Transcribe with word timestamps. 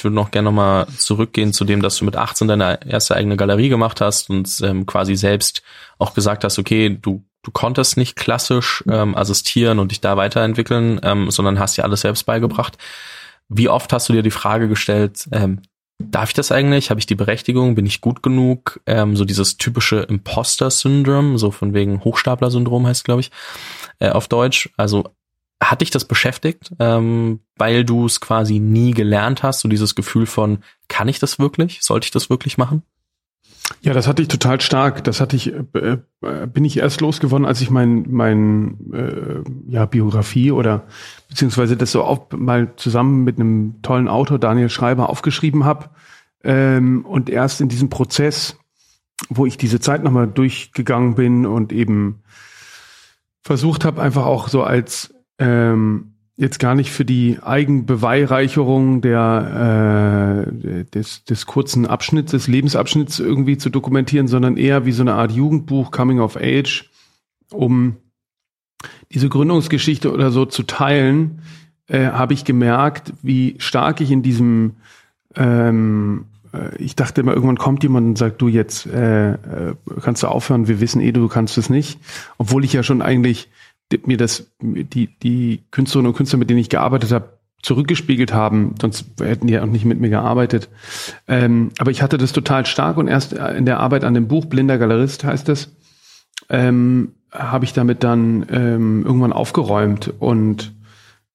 ich 0.00 0.04
würde 0.04 0.16
noch 0.16 0.30
gerne 0.30 0.46
nochmal 0.46 0.86
zurückgehen 0.96 1.52
zu 1.52 1.66
dem, 1.66 1.82
dass 1.82 1.96
du 1.96 2.06
mit 2.06 2.16
18 2.16 2.48
deine 2.48 2.80
erste 2.86 3.14
eigene 3.14 3.36
Galerie 3.36 3.68
gemacht 3.68 4.00
hast 4.00 4.30
und 4.30 4.50
ähm, 4.62 4.86
quasi 4.86 5.14
selbst 5.14 5.62
auch 5.98 6.14
gesagt 6.14 6.42
hast, 6.42 6.58
okay, 6.58 6.98
du 7.00 7.22
du 7.42 7.50
konntest 7.50 7.96
nicht 7.96 8.16
klassisch 8.16 8.82
ähm, 8.90 9.14
assistieren 9.14 9.78
und 9.78 9.90
dich 9.90 10.00
da 10.00 10.16
weiterentwickeln, 10.16 11.00
ähm, 11.02 11.30
sondern 11.30 11.58
hast 11.58 11.76
dir 11.76 11.84
alles 11.84 12.02
selbst 12.02 12.24
beigebracht. 12.24 12.78
Wie 13.48 13.68
oft 13.68 13.92
hast 13.92 14.08
du 14.08 14.14
dir 14.14 14.22
die 14.22 14.30
Frage 14.30 14.68
gestellt, 14.68 15.28
ähm, 15.32 15.60
darf 15.98 16.30
ich 16.30 16.34
das 16.34 16.50
eigentlich? 16.50 16.88
Habe 16.88 17.00
ich 17.00 17.06
die 17.06 17.14
Berechtigung? 17.14 17.74
Bin 17.74 17.86
ich 17.86 18.00
gut 18.00 18.22
genug? 18.22 18.80
Ähm, 18.86 19.16
so 19.16 19.24
dieses 19.24 19.58
typische 19.58 20.00
Imposter-Syndrom, 20.00 21.36
so 21.36 21.50
von 21.50 21.74
wegen 21.74 22.02
Hochstapler-Syndrom 22.04 22.86
heißt, 22.86 23.04
glaube 23.04 23.20
ich, 23.20 23.30
äh, 23.98 24.10
auf 24.10 24.28
Deutsch. 24.28 24.70
Also 24.76 25.04
hat 25.60 25.82
dich 25.82 25.90
das 25.90 26.06
beschäftigt, 26.06 26.72
ähm, 26.78 27.40
weil 27.56 27.84
du 27.84 28.06
es 28.06 28.20
quasi 28.20 28.58
nie 28.58 28.92
gelernt 28.92 29.42
hast, 29.42 29.60
so 29.60 29.68
dieses 29.68 29.94
Gefühl 29.94 30.26
von, 30.26 30.60
kann 30.88 31.08
ich 31.08 31.18
das 31.18 31.38
wirklich? 31.38 31.80
Sollte 31.82 32.06
ich 32.06 32.10
das 32.10 32.30
wirklich 32.30 32.56
machen? 32.56 32.82
Ja, 33.82 33.92
das 33.94 34.08
hatte 34.08 34.22
ich 34.22 34.28
total 34.28 34.60
stark. 34.60 35.04
Das 35.04 35.20
hatte 35.20 35.36
ich, 35.36 35.52
äh, 35.52 35.98
äh, 36.22 36.46
bin 36.46 36.64
ich 36.64 36.78
erst 36.78 37.00
losgeworden, 37.00 37.46
als 37.46 37.60
ich 37.60 37.70
mein, 37.70 38.06
mein 38.10 38.78
äh, 38.92 39.70
ja, 39.70 39.86
Biografie 39.86 40.50
oder 40.50 40.86
beziehungsweise 41.28 41.76
das 41.76 41.92
so 41.92 42.02
auf, 42.02 42.32
mal 42.32 42.74
zusammen 42.76 43.24
mit 43.24 43.38
einem 43.38 43.80
tollen 43.82 44.08
Autor, 44.08 44.38
Daniel 44.38 44.70
Schreiber, 44.70 45.08
aufgeschrieben 45.08 45.64
habe. 45.64 45.90
Ähm, 46.42 47.04
und 47.04 47.30
erst 47.30 47.60
in 47.60 47.68
diesem 47.68 47.90
Prozess, 47.90 48.58
wo 49.28 49.46
ich 49.46 49.56
diese 49.56 49.80
Zeit 49.80 50.02
nochmal 50.02 50.26
durchgegangen 50.26 51.14
bin 51.14 51.46
und 51.46 51.72
eben 51.72 52.22
versucht 53.42 53.84
habe, 53.84 54.02
einfach 54.02 54.26
auch 54.26 54.48
so 54.48 54.62
als 54.62 55.14
ähm, 55.40 56.12
jetzt 56.36 56.58
gar 56.58 56.74
nicht 56.74 56.90
für 56.90 57.04
die 57.04 57.38
Eigenbeweihreicherung 57.42 59.00
der, 59.00 60.46
äh, 60.46 60.84
des, 60.84 61.24
des 61.24 61.46
kurzen 61.46 61.86
Abschnitts, 61.86 62.30
des 62.30 62.46
Lebensabschnitts 62.46 63.18
irgendwie 63.18 63.58
zu 63.58 63.68
dokumentieren, 63.68 64.28
sondern 64.28 64.56
eher 64.56 64.86
wie 64.86 64.92
so 64.92 65.02
eine 65.02 65.14
Art 65.14 65.32
Jugendbuch, 65.32 65.90
Coming 65.90 66.20
of 66.20 66.36
Age, 66.36 66.88
um 67.50 67.96
diese 69.12 69.28
Gründungsgeschichte 69.28 70.12
oder 70.12 70.30
so 70.30 70.46
zu 70.46 70.62
teilen, 70.62 71.42
äh, 71.88 72.06
habe 72.06 72.32
ich 72.32 72.44
gemerkt, 72.44 73.12
wie 73.22 73.56
stark 73.58 74.00
ich 74.00 74.10
in 74.10 74.22
diesem 74.22 74.76
ähm, 75.36 76.26
äh, 76.52 76.76
ich 76.76 76.96
dachte 76.96 77.20
immer, 77.20 77.34
irgendwann 77.34 77.58
kommt 77.58 77.82
jemand 77.82 78.06
und 78.06 78.18
sagt, 78.18 78.40
du 78.40 78.48
jetzt 78.48 78.86
äh, 78.86 79.32
äh, 79.32 79.36
kannst 80.00 80.22
du 80.22 80.28
aufhören, 80.28 80.68
wir 80.68 80.80
wissen 80.80 81.00
eh, 81.00 81.12
du 81.12 81.28
kannst 81.28 81.58
es 81.58 81.70
nicht. 81.70 82.00
Obwohl 82.38 82.64
ich 82.64 82.72
ja 82.72 82.82
schon 82.82 83.02
eigentlich 83.02 83.48
mir 84.06 84.16
das, 84.16 84.50
die, 84.60 85.08
die 85.18 85.62
Künstlerinnen 85.70 86.10
und 86.10 86.16
Künstler, 86.16 86.38
mit 86.38 86.50
denen 86.50 86.60
ich 86.60 86.68
gearbeitet 86.68 87.12
habe, 87.12 87.40
zurückgespiegelt 87.62 88.32
haben, 88.32 88.74
sonst 88.80 89.04
hätten 89.20 89.46
die 89.46 89.54
ja 89.54 89.62
auch 89.62 89.66
nicht 89.66 89.84
mit 89.84 90.00
mir 90.00 90.08
gearbeitet. 90.08 90.68
Ähm, 91.28 91.70
aber 91.78 91.90
ich 91.90 92.02
hatte 92.02 92.16
das 92.16 92.32
total 92.32 92.64
stark 92.66 92.96
und 92.96 93.08
erst 93.08 93.34
in 93.34 93.66
der 93.66 93.80
Arbeit 93.80 94.04
an 94.04 94.14
dem 94.14 94.28
Buch 94.28 94.46
Blinder 94.46 94.78
Galerist 94.78 95.24
heißt 95.24 95.48
es, 95.50 95.76
ähm, 96.48 97.12
habe 97.30 97.64
ich 97.64 97.72
damit 97.72 98.02
dann 98.02 98.46
ähm, 98.50 99.04
irgendwann 99.04 99.32
aufgeräumt 99.32 100.12
und 100.18 100.72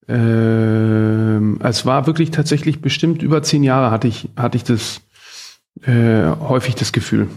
ähm, 0.07 1.59
es 1.63 1.85
war 1.85 2.07
wirklich 2.07 2.31
tatsächlich 2.31 2.81
bestimmt 2.81 3.23
über 3.23 3.41
zehn 3.41 3.63
Jahre 3.63 3.91
hatte 3.91 4.07
ich 4.07 4.29
hatte 4.35 4.57
ich 4.57 4.63
das 4.63 5.01
äh, 5.83 6.25
häufig 6.39 6.75
das 6.75 6.91
Gefühl. 6.91 7.27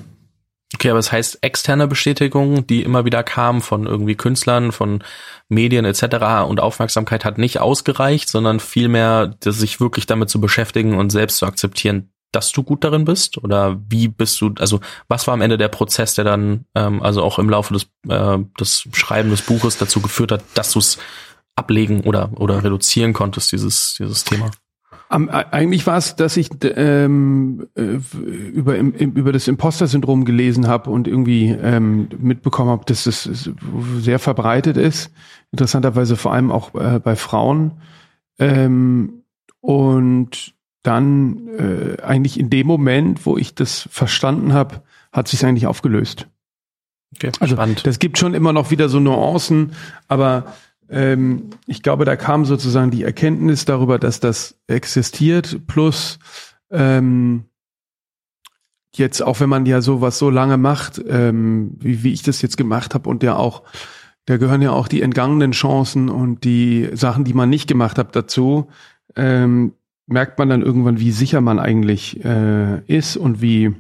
Okay, 0.75 0.91
aber 0.91 0.99
es 0.99 1.07
das 1.07 1.13
heißt 1.13 1.39
externe 1.41 1.89
Bestätigung, 1.89 2.67
die 2.67 2.83
immer 2.83 3.07
wieder 3.07 3.23
kam 3.23 3.63
von 3.63 3.87
irgendwie 3.87 4.17
Künstlern, 4.17 4.71
von 4.71 5.03
Medien 5.49 5.87
etc. 5.87 6.47
und 6.47 6.61
Aufmerksamkeit 6.61 7.25
hat 7.25 7.39
nicht 7.39 7.59
ausgereicht, 7.59 8.29
sondern 8.29 8.61
vielmehr 8.61 9.35
sich 9.43 9.81
wirklich 9.81 10.05
damit 10.05 10.29
zu 10.29 10.41
beschäftigen 10.41 10.95
und 10.99 11.11
selbst 11.11 11.39
zu 11.39 11.47
akzeptieren, 11.47 12.13
dass 12.33 12.53
du 12.53 12.63
gut 12.63 12.85
darin 12.85 13.07
bist? 13.07 13.39
Oder 13.39 13.81
wie 13.89 14.09
bist 14.09 14.41
du, 14.43 14.55
also 14.59 14.81
was 15.09 15.27
war 15.27 15.33
am 15.33 15.41
Ende 15.41 15.57
der 15.57 15.69
Prozess, 15.69 16.15
der 16.15 16.25
dann, 16.25 16.67
ähm, 16.75 17.03
also 17.03 17.23
auch 17.23 17.39
im 17.39 17.49
Laufe 17.49 17.73
des, 17.73 17.87
äh, 18.09 18.39
des 18.61 18.89
Schreiben 18.93 19.31
des 19.31 19.43
Buches 19.43 19.79
dazu 19.79 20.03
geführt 20.03 20.33
hat, 20.33 20.43
dass 20.53 20.73
du 20.73 20.81
es 20.81 20.99
ablegen 21.57 22.03
oder, 22.03 22.31
oder 22.35 22.63
reduzieren 22.63 23.15
konntest, 23.15 23.53
dieses, 23.53 23.95
dieses 23.99 24.25
Thema? 24.25 24.51
Um, 25.11 25.31
eigentlich 25.31 25.87
war 25.87 25.97
es, 25.97 26.17
dass 26.17 26.37
ich 26.37 26.51
ähm, 26.63 27.67
äh, 27.75 27.99
über, 28.53 28.77
im, 28.77 28.93
über 28.93 29.33
das 29.33 29.49
Imposter-Syndrom 29.49 30.27
gelesen 30.27 30.67
habe 30.67 30.91
und 30.91 31.09
irgendwie 31.09 31.49
ähm, 31.49 32.09
mitbekommen 32.19 32.71
habe, 32.71 32.85
dass 32.85 33.07
es 33.07 33.51
sehr 33.99 34.19
verbreitet 34.19 34.77
ist. 34.77 35.11
Interessanterweise 35.51 36.17
vor 36.17 36.35
allem 36.35 36.53
auch 36.53 36.75
äh, 36.75 37.01
bei 37.03 37.17
Frauen. 37.17 37.81
Ähm, 38.39 39.23
und 39.63 40.55
dann 40.83 41.49
äh, 41.59 42.03
eigentlich 42.03 42.39
in 42.39 42.51
dem 42.51 42.67
Moment, 42.67 43.25
wo 43.25 43.39
ich 43.39 43.55
das 43.55 43.89
verstanden 43.91 44.53
habe, 44.53 44.83
hat 45.11 45.29
sich 45.29 45.45
eigentlich 45.45 45.67
aufgelöst. 45.67 46.29
Okay, 47.15 47.33
also 47.41 47.55
spannend. 47.55 47.87
das 47.87 47.99
gibt 47.99 48.19
schon 48.19 48.35
immer 48.35 48.53
noch 48.53 48.71
wieder 48.71 48.91
so 48.91 49.01
Nuancen, 49.01 49.73
aber 50.07 50.53
ähm, 50.91 51.51
ich 51.67 51.83
glaube, 51.83 52.05
da 52.05 52.17
kam 52.17 52.45
sozusagen 52.45 52.91
die 52.91 53.05
Erkenntnis 53.05 53.65
darüber, 53.65 53.99
dass 53.99 54.21
das 54.21 54.57
existiert, 54.67 55.67
plus 55.67 56.19
ähm, 56.71 57.45
jetzt 58.95 59.23
auch 59.23 59.41
wenn 59.41 59.49
man 59.49 59.67
ja 59.67 59.81
sowas 59.81 60.19
so 60.19 60.31
lange 60.31 60.57
macht, 60.57 61.01
ähm, 61.09 61.73
wie, 61.79 62.03
wie 62.03 62.13
ich 62.13 62.23
das 62.23 62.43
jetzt 62.43 62.57
gemacht 62.57 62.95
habe 62.95 63.09
und 63.09 63.23
ja 63.23 63.37
auch, 63.37 63.63
da 64.27 64.37
gehören 64.37 64.63
ja 64.63 64.73
auch 64.73 64.89
die 64.89 65.03
entgangenen 65.03 65.53
Chancen 65.53 66.09
und 66.09 66.45
die 66.45 66.89
Sachen, 66.93 67.25
die 67.25 67.35
man 67.35 67.49
nicht 67.49 67.69
gemacht 67.69 67.99
hat, 67.99 68.15
dazu, 68.17 68.69
ähm, 69.17 69.75
merkt 70.07 70.39
man 70.39 70.49
dann 70.49 70.63
irgendwann, 70.63 71.01
wie 71.01 71.13
sicher 71.13 71.41
man 71.41 71.59
eigentlich 71.59 72.25
äh, 72.25 72.81
ist 72.87 73.17
und 73.17 73.41
wie 73.41 73.75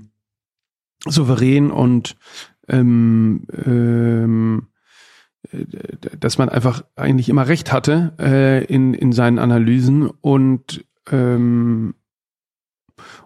souverän 1.06 1.70
und 1.70 2.16
ähm, 2.68 3.46
ähm, 3.64 4.68
dass 6.20 6.38
man 6.38 6.48
einfach 6.48 6.84
eigentlich 6.96 7.28
immer 7.28 7.46
recht 7.48 7.72
hatte 7.72 8.12
äh, 8.18 8.64
in, 8.64 8.94
in 8.94 9.12
seinen 9.12 9.38
Analysen 9.38 10.10
und 10.20 10.84
ähm, 11.10 11.94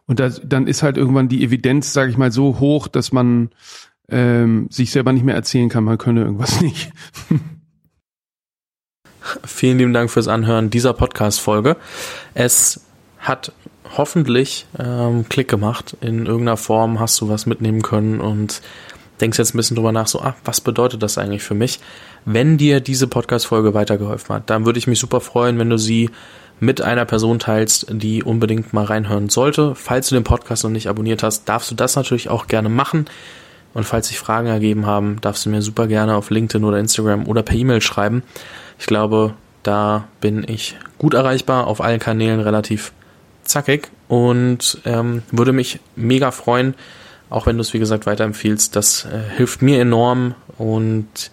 und 0.06 0.20
das, 0.20 0.42
dann 0.44 0.66
ist 0.66 0.82
halt 0.82 0.98
irgendwann 0.98 1.28
die 1.28 1.42
Evidenz, 1.42 1.92
sage 1.92 2.10
ich 2.10 2.18
mal, 2.18 2.30
so 2.32 2.58
hoch, 2.60 2.88
dass 2.88 3.12
man 3.12 3.50
ähm, 4.08 4.68
sich 4.70 4.90
selber 4.90 5.12
nicht 5.12 5.24
mehr 5.24 5.34
erzählen 5.34 5.68
kann, 5.68 5.84
man 5.84 5.98
könne 5.98 6.22
irgendwas 6.22 6.60
nicht. 6.60 6.92
Vielen 9.44 9.78
lieben 9.78 9.92
Dank 9.92 10.10
fürs 10.10 10.28
Anhören 10.28 10.68
dieser 10.68 10.92
Podcast-Folge. 10.92 11.76
Es 12.34 12.84
hat 13.18 13.52
hoffentlich 13.96 14.66
ähm, 14.78 15.26
Klick 15.28 15.48
gemacht. 15.48 15.96
In 16.00 16.26
irgendeiner 16.26 16.56
Form 16.56 16.98
hast 16.98 17.20
du 17.20 17.28
was 17.28 17.46
mitnehmen 17.46 17.82
können 17.82 18.20
und 18.20 18.60
denkst 19.22 19.38
jetzt 19.38 19.54
ein 19.54 19.56
bisschen 19.56 19.76
drüber 19.76 19.92
nach, 19.92 20.06
so, 20.06 20.20
ah, 20.20 20.34
was 20.44 20.60
bedeutet 20.60 21.02
das 21.02 21.16
eigentlich 21.16 21.42
für 21.42 21.54
mich? 21.54 21.80
Wenn 22.24 22.58
dir 22.58 22.80
diese 22.80 23.06
Podcast-Folge 23.06 23.72
weitergeholfen 23.72 24.34
hat, 24.34 24.50
dann 24.50 24.66
würde 24.66 24.78
ich 24.78 24.86
mich 24.86 24.98
super 24.98 25.20
freuen, 25.20 25.58
wenn 25.58 25.70
du 25.70 25.78
sie 25.78 26.10
mit 26.60 26.80
einer 26.80 27.04
Person 27.04 27.38
teilst, 27.38 27.86
die 27.88 28.22
unbedingt 28.22 28.72
mal 28.72 28.84
reinhören 28.84 29.28
sollte. 29.28 29.74
Falls 29.74 30.08
du 30.08 30.14
den 30.14 30.24
Podcast 30.24 30.64
noch 30.64 30.70
nicht 30.70 30.88
abonniert 30.88 31.22
hast, 31.22 31.48
darfst 31.48 31.70
du 31.70 31.74
das 31.74 31.96
natürlich 31.96 32.28
auch 32.28 32.46
gerne 32.46 32.68
machen. 32.68 33.06
Und 33.74 33.84
falls 33.84 34.08
sich 34.08 34.18
Fragen 34.18 34.48
ergeben 34.48 34.86
haben, 34.86 35.18
darfst 35.22 35.46
du 35.46 35.50
mir 35.50 35.62
super 35.62 35.86
gerne 35.86 36.14
auf 36.14 36.30
LinkedIn 36.30 36.64
oder 36.64 36.78
Instagram 36.78 37.26
oder 37.26 37.42
per 37.42 37.56
E-Mail 37.56 37.80
schreiben. 37.80 38.22
Ich 38.78 38.86
glaube, 38.86 39.34
da 39.62 40.08
bin 40.20 40.44
ich 40.46 40.76
gut 40.98 41.14
erreichbar, 41.14 41.66
auf 41.66 41.80
allen 41.80 42.00
Kanälen 42.00 42.40
relativ 42.40 42.92
zackig 43.44 43.90
und 44.08 44.78
ähm, 44.84 45.22
würde 45.30 45.52
mich 45.52 45.80
mega 45.96 46.30
freuen, 46.30 46.74
auch 47.32 47.46
wenn 47.46 47.56
du 47.56 47.62
es 47.62 47.72
wie 47.72 47.78
gesagt 47.78 48.06
weiterempfiehlst. 48.06 48.76
Das 48.76 49.04
äh, 49.04 49.36
hilft 49.36 49.62
mir 49.62 49.80
enorm 49.80 50.34
und 50.58 51.30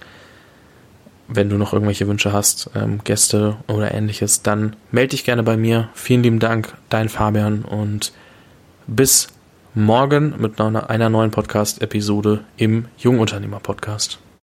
wenn 1.27 1.49
du 1.49 1.57
noch 1.57 1.73
irgendwelche 1.73 2.07
Wünsche 2.07 2.33
hast, 2.33 2.71
ähm, 2.75 3.01
Gäste 3.03 3.57
oder 3.67 3.93
ähnliches, 3.93 4.41
dann 4.41 4.75
melde 4.91 5.09
dich 5.09 5.25
gerne 5.25 5.43
bei 5.43 5.57
mir. 5.57 5.89
Vielen 5.93 6.23
lieben 6.23 6.39
Dank, 6.39 6.73
dein 6.89 7.09
Fabian 7.09 7.63
und 7.63 8.13
bis 8.87 9.28
morgen 9.75 10.35
mit 10.40 10.59
einer 10.59 11.09
neuen 11.09 11.29
Podcast-Episode 11.29 12.43
im 12.57 12.85
Jungunternehmer-Podcast. 12.97 14.19